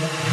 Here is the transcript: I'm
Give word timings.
I'm 0.00 0.28